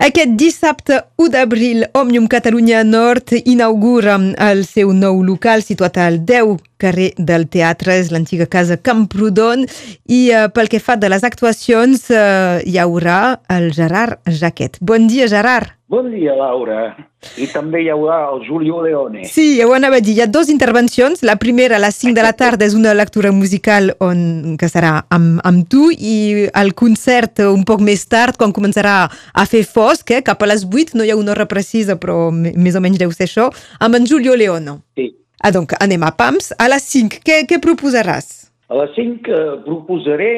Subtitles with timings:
[0.00, 4.14] Aquest dissabte 1 d'abril, Òmnium Catalunya Nord inaugura
[4.48, 9.66] el seu nou local situat al 10 carrer del Teatre, és l'antiga casa Camprodon,
[10.08, 13.20] i uh, pel que fa de les actuacions uh, hi haurà
[13.52, 14.80] el Gerard Jaquet.
[14.80, 15.76] Bon dia, Gerard.
[15.90, 16.92] Bon dia, Laura.
[17.34, 19.24] I també hi haurà el Julio Leone.
[19.26, 20.14] Sí, ho anava a dir.
[20.14, 21.24] Hi ha dues intervencions.
[21.26, 24.92] La primera, a les 5 de la tarda, és una lectura musical on, que serà
[25.10, 30.14] amb, amb tu i el concert un poc més tard, quan començarà a fer fosc,
[30.14, 33.02] eh, cap a les 8, no hi ha una hora precisa, però més o menys
[33.02, 33.50] deu ser això,
[33.82, 34.78] amb en Julio Leone.
[34.94, 35.10] Sí.
[35.40, 36.52] Ah, doncs anem a PAMS.
[36.60, 38.28] A les 5, què, què proposaràs?
[38.68, 40.34] A les 5 eh, proposaré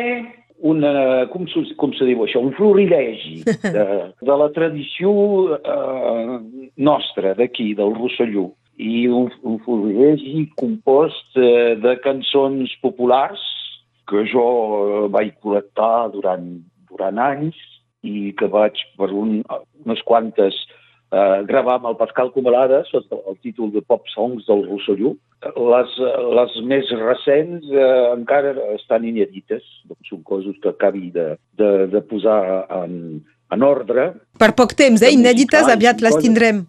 [0.63, 0.93] una,
[1.33, 1.47] com,
[1.81, 3.41] com se diu això, un florilegi
[3.77, 3.87] de,
[4.23, 5.13] de la tradició
[5.59, 6.37] eh,
[6.79, 8.53] nostra d'aquí, del Rosselló.
[8.79, 13.43] I un, un florilegi compost eh, de cançons populars
[14.07, 16.47] que jo eh, vaig col·lectar durant,
[16.95, 17.59] durant anys
[18.07, 19.41] i que vaig per un,
[19.83, 20.55] unes quantes
[21.13, 25.15] eh, gravar amb el Pascal Comalada sota el títol de Pop Songs del Rosselló
[25.51, 25.95] les,
[26.39, 32.03] les més recents eh, encara estan inèdites, doncs són coses que acabi de, de, de
[32.07, 32.39] posar
[32.83, 32.95] en,
[33.53, 34.13] en ordre.
[34.39, 35.13] Per poc temps, eh?
[35.15, 36.65] Inèdites, aviat les tindrem.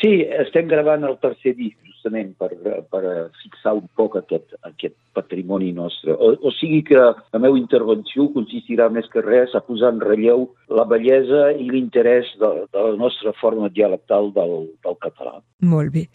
[0.00, 2.50] Sí, estem gravant el tercer disc, justament, per,
[2.90, 6.12] per fixar un poc aquest, aquest patrimoni nostre.
[6.12, 10.48] O, o sigui que la meva intervenció consistirà més que res a posar en relleu
[10.70, 15.40] la bellesa i l'interès de, de la nostra forma dialectal del, del català.
[15.60, 16.06] Molt bé.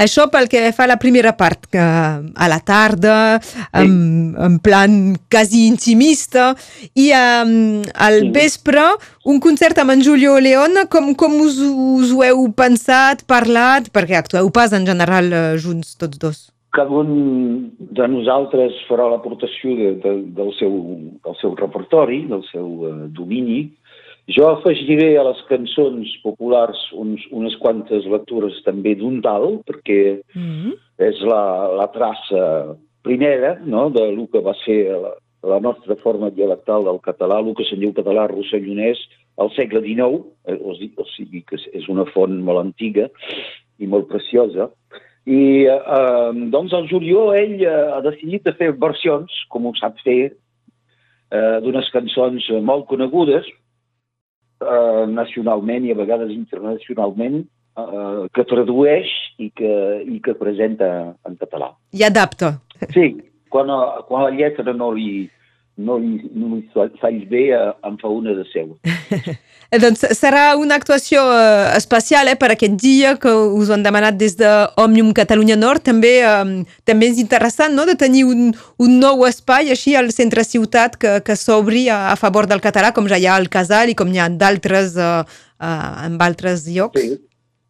[0.00, 3.16] Això pel que fa a la primera part, que a la tarda,
[3.72, 4.44] en, sí.
[4.46, 4.96] en plan
[5.30, 6.52] quasi intimista,
[6.94, 8.30] i um, al sí.
[8.34, 8.86] vespre
[9.24, 10.84] un concert amb en Julio León.
[10.92, 13.90] Com, com us, us ho heu pensat, parlat?
[13.94, 16.42] Perquè actueu pas en general eh, junts tots dos
[16.74, 20.74] cada un de nosaltres farà l'aportació de, de, del, seu,
[21.22, 23.60] del seu repertori, del seu uh, domini.
[24.34, 30.00] Jo afegiré a les cançons populars uns, unes quantes lectures també d'un tal, perquè
[30.34, 30.72] mm -hmm.
[31.08, 31.44] és la,
[31.80, 35.12] la traça primera no?, de lo que va ser la,
[35.44, 39.00] la nostra forma dialectal del català, el que se'n diu català rossellonès,
[39.42, 43.08] al segle XIX, eh, o sigui que és una font molt antiga
[43.82, 44.70] i molt preciosa,
[45.24, 49.98] i eh, doncs el Julió, ell eh, ha decidit de fer versions, com ho sap
[50.04, 50.34] fer,
[51.32, 53.48] eh, d'unes cançons molt conegudes,
[54.60, 57.42] eh, nacionalment i a vegades internacionalment,
[57.80, 59.74] eh, que tradueix i que,
[60.04, 60.90] i que presenta
[61.26, 61.72] en català.
[61.96, 62.58] I adapta.
[62.92, 63.08] Sí,
[63.54, 63.70] quan,
[64.08, 65.28] quan la lletra no li,
[65.76, 66.62] no li, no li
[67.00, 68.74] faig bé, eh, em fa una de seu.
[69.82, 74.36] doncs serà una actuació eh, especial eh, per aquest dia que us han demanat des
[74.38, 75.84] d'Òmnium Catalunya Nord.
[75.86, 80.46] També, eh, també és interessant no, de tenir un, un nou espai així al centre
[80.46, 83.90] ciutat que, que s'obri a, a favor del català, com ja hi ha al Casal
[83.90, 85.14] i com hi ha d'altres eh,
[85.58, 87.00] eh, en altres llocs.
[87.00, 87.18] Sí,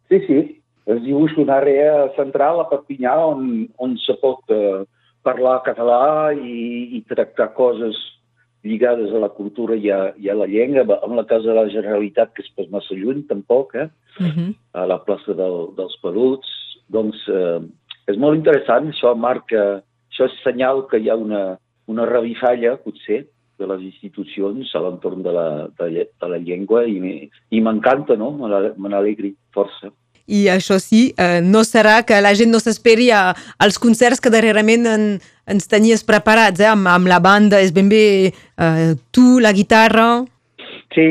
[0.09, 0.43] sí, sí.
[0.85, 4.83] Es dibuixa una àrea central a Perpinyà on, on se pot eh,
[5.25, 7.97] parlar català i, i tractar coses
[8.65, 11.67] lligades a la cultura i a, i a la llengua, amb la Casa de la
[11.69, 13.89] Generalitat, que és pas massa lluny, tampoc, eh?
[14.19, 14.49] Uh -huh.
[14.73, 16.49] a la plaça del, dels Peruts.
[16.89, 17.61] Doncs eh,
[18.07, 21.57] és molt interessant, això marca, això és senyal que hi ha una,
[21.87, 23.25] una revifalla, potser,
[23.57, 28.31] de les institucions a l'entorn de, la, de, de la llengua i, i m'encanta, no?
[28.77, 29.91] Me n'alegri força
[30.27, 34.87] i això sí, eh, no serà que la gent no s'esperi als concerts que darrerament
[34.89, 35.05] en,
[35.45, 40.25] ens tenies preparats, eh, amb, amb la banda, és ben bé eh, tu, la guitarra...
[40.95, 41.07] Sí,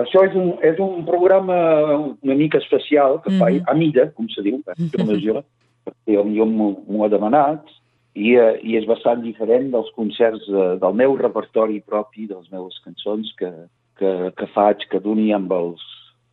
[0.00, 1.56] això és un, és un programa
[1.98, 3.64] una mica especial que mm -hmm.
[3.64, 5.42] fa a mida, com se diu, eh, mesura,
[5.84, 7.62] perquè jo m'ho ha demanat,
[8.14, 12.50] i, eh, i és bastant diferent dels concerts de, del meu repertori propi, de les
[12.50, 13.50] meves cançons que,
[13.98, 15.82] que, que faig, que doni amb els,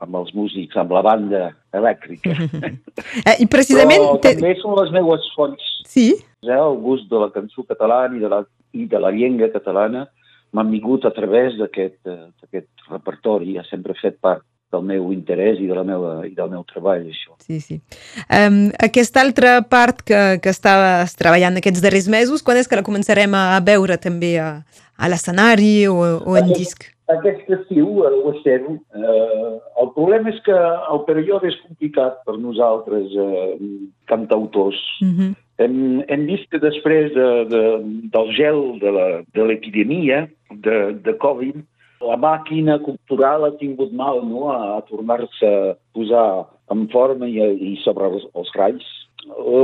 [0.03, 1.43] amb els músics, amb la banda
[1.75, 2.35] elèctrica.
[3.27, 4.03] eh, I precisament...
[4.03, 4.35] Però te...
[4.35, 5.69] també són les meues fonts.
[5.89, 6.09] Sí?
[6.43, 8.43] Eh, el gust de la cançó catalana i de la,
[8.75, 10.07] i de la llengua catalana
[10.53, 13.57] m'han vingut a través d'aquest repertori.
[13.57, 17.05] Ha sempre fet part del meu interès i, de la meva, i del meu treball,
[17.09, 17.37] això.
[17.45, 17.79] Sí, sí.
[18.27, 22.85] Um, aquesta altra part que, que estaves treballant aquests darrers mesos, quan és que la
[22.85, 24.49] començarem a veure també a,
[24.97, 26.89] a l'escenari o, o en disc?
[27.11, 28.77] aquest estiu, ho espero.
[28.95, 33.57] Eh, el problema és que el període és complicat per nosaltres, eh,
[34.07, 34.79] cantautors.
[35.01, 35.19] Uh mhm.
[35.19, 35.35] -huh.
[35.57, 37.63] hem, hem vist que després de, de,
[38.13, 41.55] del gel de l'epidèmia de, de Covid,
[42.07, 44.49] la màquina cultural ha tingut mal no?
[44.51, 46.27] a, a tornar-se a posar
[46.73, 47.39] en forma i,
[47.71, 48.87] i sobre els, els ralls.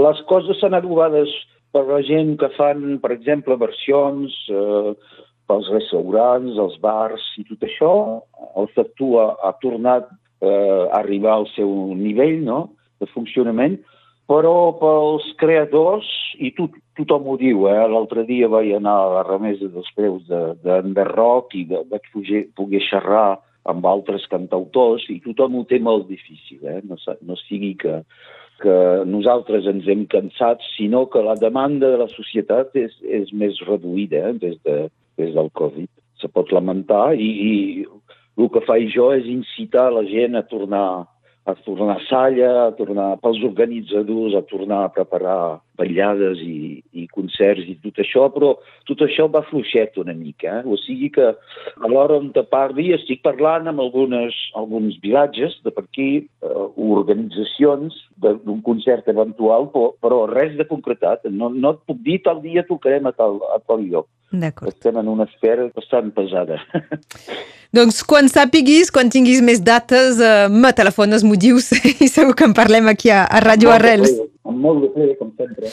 [0.06, 1.32] Les coses s'han adobades
[1.76, 4.94] per la gent que fan, per exemple, versions, eh,
[5.50, 7.94] pels restaurants, els bars i tot això.
[8.58, 10.10] El sector ha, ha tornat
[10.42, 12.60] eh, a arribar al seu nivell no?
[13.02, 13.80] de funcionament,
[14.30, 16.10] però pels creadors,
[16.40, 17.84] i tot, tothom ho diu, eh?
[17.92, 20.24] l'altre dia vaig anar a la remesa dels preus
[20.64, 23.28] d'Enderroc de, de, i de, vaig poder, poder xerrar
[23.70, 26.80] amb altres cantautors i tothom ho té molt difícil, eh?
[26.88, 26.98] no,
[27.28, 28.00] no sigui que,
[28.64, 28.78] que
[29.10, 34.30] nosaltres ens hem cansat, sinó que la demanda de la societat és, és més reduïda
[34.32, 34.36] eh?
[34.42, 34.80] des, de,
[35.20, 35.92] des del Covid.
[36.20, 37.54] Se pot lamentar i, i
[38.40, 40.90] el que faig jo és incitar la gent a tornar
[41.50, 47.08] a tornar a Salla, a tornar pels organitzadors, a tornar a preparar ballades i, i
[47.14, 48.54] concerts i tot això, però
[48.90, 50.60] tot això va fluixet una mica.
[50.60, 50.68] Eh?
[50.68, 55.74] O sigui que a l'hora on te parli estic parlant amb algunes, alguns vilatges de
[55.74, 56.12] per aquí,
[56.44, 56.68] eh,
[57.00, 61.28] organitzacions d'un concert eventual, però, però res de concretat.
[61.32, 64.10] No, no et puc dir tal dia tocarem a tal, a tal lloc.
[64.70, 66.60] Estem en una esfera bastant pesada.
[67.78, 71.72] Doncs quan sàpiguis, quan tinguis més dates, eh, me telefones, m'ho dius
[72.04, 74.14] i segur que en parlem aquí a, a Ràdio Arrels.
[74.50, 75.70] Amb molt de plaer, com sempre.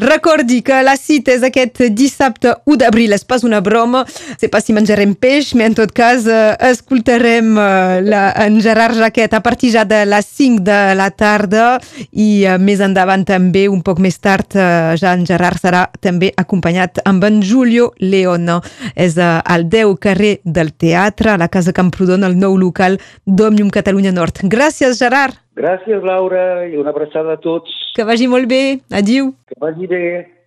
[0.00, 4.04] Recordi que la cita és aquest dissabte 1 d'abril, és pas una broma,
[4.40, 8.98] sé pas si menjarem peix, però en tot cas eh, escoltarem eh, la, en Gerard
[9.00, 11.66] Jaquet a partir ja de les 5 de la tarda
[12.12, 16.32] i eh, més endavant també, un poc més tard, eh, ja en Gerard serà també
[16.36, 18.50] acompanyat amb en Julio León.
[18.94, 23.72] És eh, al 10 carrer del Teatre, a la Casa Camprodon, el nou local d'Òmnium
[23.72, 24.44] Catalunya Nord.
[24.50, 25.40] Gràcies, Gerard.
[25.58, 27.72] Gràcies, Laura, i una abraçada a tots.
[27.96, 28.80] Que vagi molt bé.
[28.94, 29.32] Adiu.
[29.50, 30.04] Que vagi bé.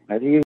[0.10, 0.42] Adiu.